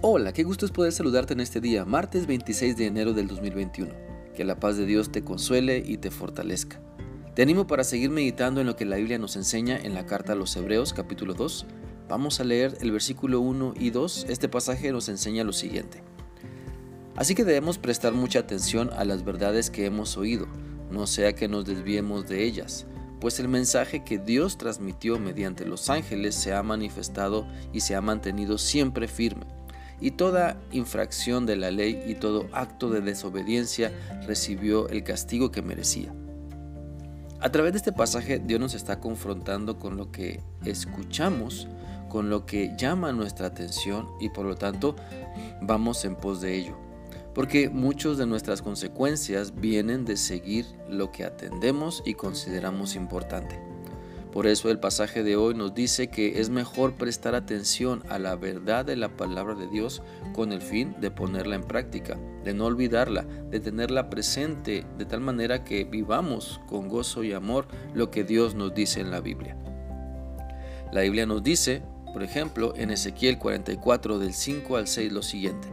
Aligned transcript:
Hola, 0.00 0.32
qué 0.32 0.44
gusto 0.44 0.64
es 0.64 0.70
poder 0.70 0.92
saludarte 0.92 1.32
en 1.32 1.40
este 1.40 1.60
día, 1.60 1.84
martes 1.84 2.28
26 2.28 2.76
de 2.76 2.86
enero 2.86 3.14
del 3.14 3.26
2021. 3.26 3.92
Que 4.32 4.44
la 4.44 4.60
paz 4.60 4.76
de 4.76 4.86
Dios 4.86 5.10
te 5.10 5.24
consuele 5.24 5.82
y 5.84 5.96
te 5.96 6.12
fortalezca. 6.12 6.80
Te 7.34 7.42
animo 7.42 7.66
para 7.66 7.82
seguir 7.82 8.10
meditando 8.10 8.60
en 8.60 8.68
lo 8.68 8.76
que 8.76 8.84
la 8.84 8.94
Biblia 8.94 9.18
nos 9.18 9.34
enseña 9.34 9.76
en 9.76 9.94
la 9.94 10.06
carta 10.06 10.34
a 10.34 10.36
los 10.36 10.54
Hebreos 10.54 10.92
capítulo 10.92 11.34
2. 11.34 11.66
Vamos 12.08 12.38
a 12.38 12.44
leer 12.44 12.78
el 12.80 12.92
versículo 12.92 13.40
1 13.40 13.74
y 13.76 13.90
2. 13.90 14.26
Este 14.28 14.48
pasaje 14.48 14.92
nos 14.92 15.08
enseña 15.08 15.42
lo 15.42 15.52
siguiente. 15.52 16.00
Así 17.16 17.34
que 17.34 17.44
debemos 17.44 17.78
prestar 17.78 18.12
mucha 18.12 18.38
atención 18.38 18.90
a 18.92 19.04
las 19.04 19.24
verdades 19.24 19.68
que 19.68 19.84
hemos 19.84 20.16
oído, 20.16 20.46
no 20.92 21.08
sea 21.08 21.34
que 21.34 21.48
nos 21.48 21.64
desviemos 21.64 22.28
de 22.28 22.44
ellas 22.44 22.86
pues 23.20 23.40
el 23.40 23.48
mensaje 23.48 24.04
que 24.04 24.16
Dios 24.16 24.58
transmitió 24.58 25.18
mediante 25.18 25.66
los 25.66 25.90
ángeles 25.90 26.36
se 26.36 26.54
ha 26.54 26.62
manifestado 26.62 27.48
y 27.72 27.80
se 27.80 27.96
ha 27.96 28.00
mantenido 28.00 28.58
siempre 28.58 29.08
firme 29.08 29.57
y 30.00 30.12
toda 30.12 30.56
infracción 30.72 31.46
de 31.46 31.56
la 31.56 31.70
ley 31.70 32.02
y 32.06 32.14
todo 32.14 32.46
acto 32.52 32.90
de 32.90 33.00
desobediencia 33.00 33.92
recibió 34.26 34.88
el 34.88 35.02
castigo 35.02 35.50
que 35.50 35.62
merecía. 35.62 36.12
A 37.40 37.50
través 37.50 37.72
de 37.72 37.78
este 37.78 37.92
pasaje 37.92 38.40
Dios 38.40 38.60
nos 38.60 38.74
está 38.74 39.00
confrontando 39.00 39.78
con 39.78 39.96
lo 39.96 40.10
que 40.10 40.40
escuchamos, 40.64 41.68
con 42.08 42.30
lo 42.30 42.46
que 42.46 42.74
llama 42.76 43.12
nuestra 43.12 43.46
atención 43.46 44.08
y 44.20 44.30
por 44.30 44.44
lo 44.46 44.56
tanto 44.56 44.96
vamos 45.60 46.04
en 46.04 46.16
pos 46.16 46.40
de 46.40 46.56
ello. 46.56 46.76
Porque 47.34 47.68
muchas 47.68 48.16
de 48.18 48.26
nuestras 48.26 48.62
consecuencias 48.62 49.54
vienen 49.54 50.04
de 50.04 50.16
seguir 50.16 50.66
lo 50.88 51.12
que 51.12 51.24
atendemos 51.24 52.02
y 52.04 52.14
consideramos 52.14 52.96
importante. 52.96 53.67
Por 54.32 54.46
eso 54.46 54.70
el 54.70 54.78
pasaje 54.78 55.22
de 55.22 55.36
hoy 55.36 55.54
nos 55.54 55.74
dice 55.74 56.08
que 56.08 56.40
es 56.40 56.50
mejor 56.50 56.94
prestar 56.94 57.34
atención 57.34 58.02
a 58.08 58.18
la 58.18 58.36
verdad 58.36 58.84
de 58.84 58.94
la 58.94 59.16
palabra 59.16 59.54
de 59.54 59.68
Dios 59.68 60.02
con 60.34 60.52
el 60.52 60.60
fin 60.60 60.94
de 61.00 61.10
ponerla 61.10 61.56
en 61.56 61.62
práctica, 61.62 62.18
de 62.44 62.52
no 62.52 62.66
olvidarla, 62.66 63.22
de 63.22 63.58
tenerla 63.58 64.10
presente 64.10 64.84
de 64.98 65.04
tal 65.06 65.20
manera 65.20 65.64
que 65.64 65.84
vivamos 65.84 66.60
con 66.66 66.88
gozo 66.88 67.24
y 67.24 67.32
amor 67.32 67.68
lo 67.94 68.10
que 68.10 68.22
Dios 68.22 68.54
nos 68.54 68.74
dice 68.74 69.00
en 69.00 69.10
la 69.10 69.20
Biblia. 69.20 69.56
La 70.92 71.00
Biblia 71.02 71.24
nos 71.24 71.42
dice, 71.42 71.82
por 72.12 72.22
ejemplo, 72.22 72.74
en 72.76 72.90
Ezequiel 72.90 73.38
44 73.38 74.18
del 74.18 74.34
5 74.34 74.76
al 74.76 74.88
6 74.88 75.12
lo 75.12 75.22
siguiente. 75.22 75.68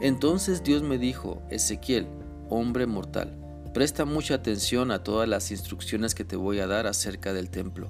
Entonces 0.00 0.62
Dios 0.62 0.82
me 0.82 0.98
dijo, 0.98 1.42
Ezequiel, 1.50 2.06
hombre 2.50 2.86
mortal, 2.86 3.37
Presta 3.74 4.06
mucha 4.06 4.34
atención 4.34 4.90
a 4.90 5.04
todas 5.04 5.28
las 5.28 5.50
instrucciones 5.50 6.14
que 6.14 6.24
te 6.24 6.36
voy 6.36 6.60
a 6.60 6.66
dar 6.66 6.86
acerca 6.86 7.32
del 7.32 7.50
templo. 7.50 7.88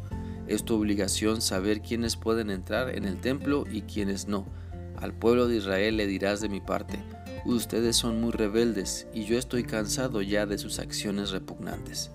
Es 0.49 0.65
tu 0.65 0.75
obligación 0.75 1.41
saber 1.41 1.83
quiénes 1.83 2.17
pueden 2.17 2.51
entrar 2.51 2.97
en 2.97 3.05
el 3.05 3.21
templo 3.21 3.65
y 3.71 3.83
quiénes 3.83 4.27
no. 4.27 4.47
Al 4.97 5.15
pueblo 5.15 5.47
de 5.47 5.57
Israel 5.57 5.97
le 5.97 6.07
dirás 6.07 6.41
de 6.41 6.49
mi 6.49 6.61
parte, 6.61 6.99
ustedes 7.45 7.97
son 7.97 8.21
muy 8.21 8.33
rebeldes 8.33 9.07
y 9.15 9.25
yo 9.25 9.39
estoy 9.39 9.63
cansado 9.63 10.21
ya 10.21 10.47
de 10.47 10.59
sus 10.59 10.81
acciones 10.81 11.31
repugnantes. 11.31 12.11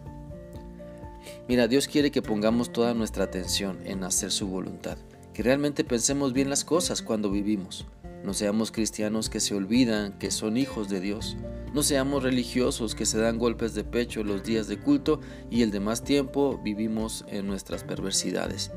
Mira, 1.47 1.67
Dios 1.67 1.87
quiere 1.87 2.11
que 2.11 2.21
pongamos 2.21 2.73
toda 2.73 2.93
nuestra 2.93 3.23
atención 3.23 3.79
en 3.85 4.03
hacer 4.03 4.31
su 4.31 4.47
voluntad, 4.47 4.97
que 5.33 5.43
realmente 5.43 5.85
pensemos 5.85 6.33
bien 6.33 6.49
las 6.49 6.65
cosas 6.65 7.01
cuando 7.01 7.31
vivimos. 7.31 7.85
No 8.23 8.33
seamos 8.33 8.71
cristianos 8.71 9.29
que 9.29 9.41
se 9.41 9.53
olvidan 9.53 10.17
que 10.17 10.31
son 10.31 10.55
hijos 10.55 10.87
de 10.87 11.01
Dios. 11.01 11.35
No 11.73 11.83
seamos 11.83 12.23
religiosos 12.23 12.95
que 12.95 13.05
se 13.05 13.19
dan 13.19 13.37
golpes 13.37 13.73
de 13.73 13.83
pecho 13.83 14.23
los 14.23 14.43
días 14.43 14.67
de 14.67 14.79
culto 14.79 15.19
y 15.51 15.61
el 15.61 15.71
demás 15.71 16.05
tiempo 16.05 16.57
vivimos 16.63 17.25
en 17.27 17.47
nuestras 17.47 17.83
perversidades. 17.83 18.71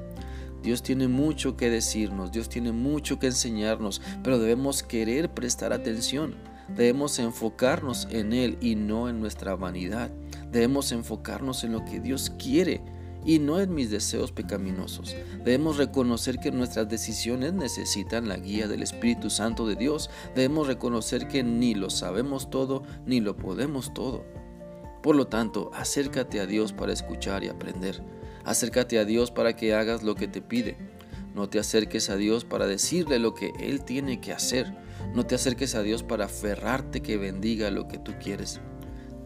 Dios 0.64 0.82
tiene 0.82 1.06
mucho 1.06 1.56
que 1.56 1.70
decirnos, 1.70 2.32
Dios 2.32 2.48
tiene 2.48 2.72
mucho 2.72 3.20
que 3.20 3.28
enseñarnos, 3.28 4.02
pero 4.24 4.40
debemos 4.40 4.82
querer 4.82 5.32
prestar 5.32 5.72
atención. 5.72 6.34
Debemos 6.74 7.20
enfocarnos 7.20 8.08
en 8.10 8.32
Él 8.32 8.58
y 8.60 8.74
no 8.74 9.08
en 9.08 9.20
nuestra 9.20 9.54
vanidad. 9.54 10.10
Debemos 10.50 10.90
enfocarnos 10.90 11.62
en 11.62 11.70
lo 11.70 11.84
que 11.84 12.00
Dios 12.00 12.32
quiere 12.36 12.82
y 13.26 13.40
no 13.40 13.60
en 13.60 13.74
mis 13.74 13.90
deseos 13.90 14.30
pecaminosos. 14.30 15.14
Debemos 15.44 15.76
reconocer 15.76 16.38
que 16.38 16.52
nuestras 16.52 16.88
decisiones 16.88 17.52
necesitan 17.52 18.28
la 18.28 18.36
guía 18.36 18.68
del 18.68 18.82
Espíritu 18.82 19.28
Santo 19.28 19.66
de 19.66 19.74
Dios. 19.74 20.08
Debemos 20.36 20.68
reconocer 20.68 21.26
que 21.26 21.42
ni 21.42 21.74
lo 21.74 21.90
sabemos 21.90 22.48
todo 22.48 22.84
ni 23.04 23.20
lo 23.20 23.36
podemos 23.36 23.92
todo. 23.92 24.24
Por 25.02 25.16
lo 25.16 25.26
tanto, 25.26 25.70
acércate 25.74 26.40
a 26.40 26.46
Dios 26.46 26.72
para 26.72 26.92
escuchar 26.92 27.42
y 27.42 27.48
aprender. 27.48 28.00
Acércate 28.44 28.98
a 28.98 29.04
Dios 29.04 29.32
para 29.32 29.56
que 29.56 29.74
hagas 29.74 30.04
lo 30.04 30.14
que 30.14 30.28
te 30.28 30.40
pide. 30.40 30.76
No 31.34 31.48
te 31.48 31.58
acerques 31.58 32.08
a 32.10 32.16
Dios 32.16 32.44
para 32.44 32.66
decirle 32.66 33.18
lo 33.18 33.34
que 33.34 33.52
Él 33.58 33.84
tiene 33.84 34.20
que 34.20 34.32
hacer. 34.32 34.72
No 35.14 35.26
te 35.26 35.34
acerques 35.34 35.74
a 35.74 35.82
Dios 35.82 36.02
para 36.04 36.26
aferrarte 36.26 37.02
que 37.02 37.16
bendiga 37.16 37.70
lo 37.70 37.88
que 37.88 37.98
tú 37.98 38.12
quieres. 38.22 38.60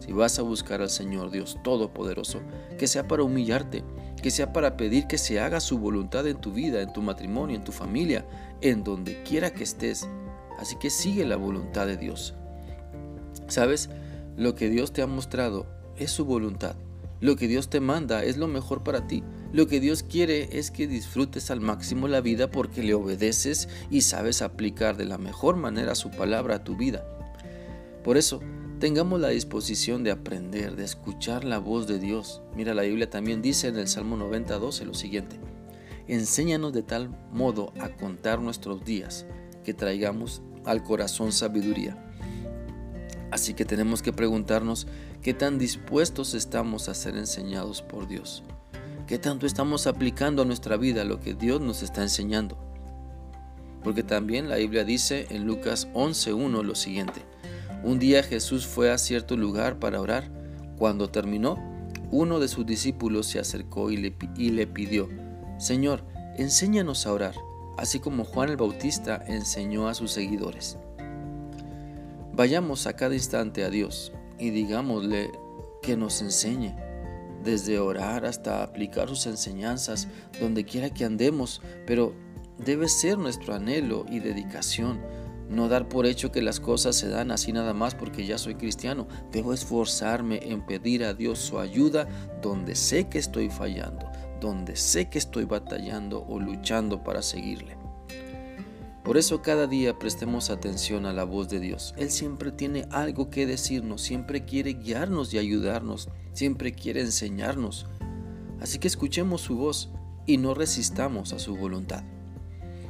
Si 0.01 0.11
vas 0.13 0.39
a 0.39 0.41
buscar 0.41 0.81
al 0.81 0.89
Señor 0.89 1.29
Dios 1.29 1.59
Todopoderoso, 1.63 2.41
que 2.79 2.87
sea 2.87 3.07
para 3.07 3.21
humillarte, 3.21 3.83
que 4.21 4.31
sea 4.31 4.51
para 4.51 4.75
pedir 4.75 5.05
que 5.05 5.19
se 5.19 5.39
haga 5.39 5.59
su 5.59 5.77
voluntad 5.77 6.27
en 6.27 6.41
tu 6.41 6.51
vida, 6.51 6.81
en 6.81 6.91
tu 6.91 7.03
matrimonio, 7.03 7.55
en 7.55 7.63
tu 7.63 7.71
familia, 7.71 8.25
en 8.61 8.83
donde 8.83 9.21
quiera 9.21 9.51
que 9.51 9.63
estés. 9.63 10.07
Así 10.57 10.75
que 10.77 10.89
sigue 10.89 11.23
la 11.23 11.35
voluntad 11.35 11.85
de 11.85 11.97
Dios. 11.97 12.33
¿Sabes? 13.47 13.89
Lo 14.37 14.55
que 14.55 14.69
Dios 14.69 14.91
te 14.91 15.03
ha 15.03 15.07
mostrado 15.07 15.67
es 15.97 16.09
su 16.09 16.25
voluntad. 16.25 16.75
Lo 17.19 17.35
que 17.35 17.47
Dios 17.47 17.69
te 17.69 17.79
manda 17.79 18.23
es 18.23 18.37
lo 18.37 18.47
mejor 18.47 18.83
para 18.83 19.05
ti. 19.05 19.23
Lo 19.53 19.67
que 19.67 19.79
Dios 19.79 20.01
quiere 20.01 20.57
es 20.57 20.71
que 20.71 20.87
disfrutes 20.87 21.51
al 21.51 21.61
máximo 21.61 22.07
la 22.07 22.21
vida 22.21 22.49
porque 22.49 22.81
le 22.81 22.95
obedeces 22.95 23.69
y 23.91 24.01
sabes 24.01 24.41
aplicar 24.41 24.97
de 24.97 25.05
la 25.05 25.19
mejor 25.19 25.57
manera 25.57 25.93
su 25.93 26.09
palabra 26.09 26.55
a 26.55 26.63
tu 26.63 26.75
vida. 26.75 27.05
Por 28.03 28.17
eso, 28.17 28.41
tengamos 28.81 29.21
la 29.21 29.27
disposición 29.27 30.03
de 30.03 30.09
aprender, 30.09 30.75
de 30.75 30.83
escuchar 30.83 31.43
la 31.43 31.59
voz 31.59 31.85
de 31.85 31.99
Dios. 31.99 32.41
Mira, 32.55 32.73
la 32.73 32.81
Biblia 32.81 33.07
también 33.07 33.43
dice 33.43 33.67
en 33.67 33.77
el 33.77 33.87
Salmo 33.87 34.17
90, 34.17 34.57
12 34.57 34.85
lo 34.85 34.95
siguiente. 34.95 35.39
Enséñanos 36.07 36.73
de 36.73 36.81
tal 36.81 37.15
modo 37.31 37.73
a 37.79 37.89
contar 37.89 38.41
nuestros 38.41 38.83
días 38.83 39.27
que 39.63 39.75
traigamos 39.75 40.41
al 40.65 40.81
corazón 40.81 41.31
sabiduría. 41.31 41.95
Así 43.29 43.53
que 43.53 43.65
tenemos 43.65 44.01
que 44.01 44.13
preguntarnos 44.13 44.87
qué 45.21 45.35
tan 45.35 45.59
dispuestos 45.59 46.33
estamos 46.33 46.89
a 46.89 46.95
ser 46.95 47.17
enseñados 47.17 47.83
por 47.83 48.07
Dios. 48.07 48.41
¿Qué 49.05 49.19
tanto 49.19 49.45
estamos 49.45 49.85
aplicando 49.85 50.41
a 50.41 50.45
nuestra 50.45 50.75
vida 50.75 51.05
lo 51.05 51.19
que 51.19 51.35
Dios 51.35 51.61
nos 51.61 51.83
está 51.83 52.01
enseñando? 52.01 52.57
Porque 53.83 54.01
también 54.01 54.49
la 54.49 54.55
Biblia 54.55 54.83
dice 54.83 55.27
en 55.29 55.45
Lucas 55.45 55.87
11.1 55.93 56.63
lo 56.63 56.73
siguiente. 56.73 57.21
Un 57.83 57.97
día 57.97 58.21
Jesús 58.21 58.67
fue 58.67 58.91
a 58.91 58.97
cierto 58.99 59.35
lugar 59.35 59.79
para 59.79 59.99
orar. 59.99 60.29
Cuando 60.77 61.09
terminó, 61.09 61.57
uno 62.11 62.39
de 62.39 62.47
sus 62.47 62.65
discípulos 62.65 63.25
se 63.25 63.39
acercó 63.39 63.89
y 63.89 63.97
le, 63.97 64.67
pidió, 64.67 65.09
Señor, 65.57 66.03
enséñanos 66.37 67.07
a 67.07 67.13
orar, 67.13 67.35
así 67.77 67.99
como 67.99 68.23
Juan 68.23 68.49
el 68.49 68.57
Bautista 68.57 69.23
enseñó 69.27 69.87
a 69.87 69.95
sus 69.95 70.11
seguidores. 70.11 70.77
Vayamos 72.33 72.85
a 72.85 72.93
cada 72.93 73.15
instante 73.15 73.63
a 73.63 73.69
Dios 73.69 74.11
y 74.37 74.51
digámosle 74.51 75.31
que 75.81 75.97
nos 75.97 76.21
enseñe, 76.21 76.75
desde 77.43 77.79
orar 77.79 78.25
hasta 78.25 78.61
aplicar 78.61 79.09
sus 79.09 79.25
enseñanzas 79.25 80.07
donde 80.39 80.65
quiera 80.65 80.91
que 80.91 81.05
andemos, 81.05 81.61
pero 81.87 82.13
debe 82.59 82.87
ser 82.87 83.17
nuestro 83.17 83.55
anhelo 83.55 84.05
y 84.09 84.19
dedicación 84.19 84.99
no 85.51 85.67
dar 85.67 85.89
por 85.89 86.05
hecho 86.05 86.31
que 86.31 86.41
las 86.41 86.59
cosas 86.59 86.95
se 86.95 87.09
dan 87.09 87.29
así 87.29 87.51
nada 87.51 87.73
más 87.73 87.93
porque 87.93 88.25
ya 88.25 88.37
soy 88.37 88.55
cristiano. 88.55 89.07
Debo 89.31 89.53
esforzarme 89.53 90.39
en 90.43 90.65
pedir 90.65 91.03
a 91.03 91.13
Dios 91.13 91.39
su 91.39 91.59
ayuda 91.59 92.07
donde 92.41 92.73
sé 92.75 93.09
que 93.09 93.19
estoy 93.19 93.49
fallando, 93.49 94.09
donde 94.39 94.77
sé 94.77 95.09
que 95.09 95.17
estoy 95.17 95.43
batallando 95.43 96.25
o 96.27 96.39
luchando 96.39 97.03
para 97.03 97.21
seguirle. 97.21 97.77
Por 99.03 99.17
eso 99.17 99.41
cada 99.41 99.67
día 99.67 99.97
prestemos 99.99 100.49
atención 100.49 101.05
a 101.05 101.11
la 101.11 101.25
voz 101.25 101.49
de 101.49 101.59
Dios. 101.59 101.93
Él 101.97 102.11
siempre 102.11 102.51
tiene 102.51 102.87
algo 102.91 103.29
que 103.29 103.45
decirnos, 103.45 104.01
siempre 104.01 104.45
quiere 104.45 104.73
guiarnos 104.73 105.33
y 105.33 105.37
ayudarnos, 105.37 106.07
siempre 106.33 106.71
quiere 106.71 107.01
enseñarnos. 107.01 107.87
Así 108.61 108.77
que 108.79 108.87
escuchemos 108.87 109.41
su 109.41 109.57
voz 109.57 109.89
y 110.27 110.37
no 110.37 110.53
resistamos 110.53 111.33
a 111.33 111.39
su 111.39 111.57
voluntad. 111.57 112.03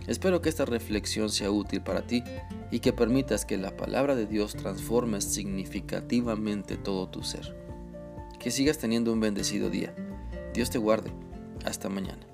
Espero 0.07 0.41
que 0.41 0.49
esta 0.49 0.65
reflexión 0.65 1.29
sea 1.29 1.51
útil 1.51 1.81
para 1.81 2.01
ti 2.01 2.23
y 2.71 2.79
que 2.79 2.93
permitas 2.93 3.45
que 3.45 3.57
la 3.57 3.75
palabra 3.77 4.15
de 4.15 4.25
Dios 4.25 4.55
transforme 4.55 5.21
significativamente 5.21 6.77
todo 6.77 7.09
tu 7.09 7.23
ser. 7.23 7.55
Que 8.39 8.51
sigas 8.51 8.77
teniendo 8.77 9.13
un 9.13 9.19
bendecido 9.19 9.69
día. 9.69 9.93
Dios 10.53 10.69
te 10.69 10.79
guarde. 10.79 11.11
Hasta 11.63 11.89
mañana. 11.89 12.25